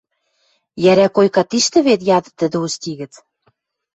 —Йӓрӓ 0.83 1.07
койка 1.15 1.43
тиштӹ 1.49 1.79
вет?— 1.87 2.01
яды 2.17 2.31
тӹдӹ 2.39 2.57
Усти 2.65 2.91
гӹц. 2.99 3.13